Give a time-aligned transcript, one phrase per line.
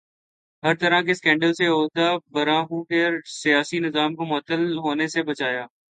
[0.63, 5.23] ہر طرح کے سکینڈل سے عہدہ برا ہو کر سیاسی نظام کو معطل ہونے سے
[5.23, 5.65] بچایا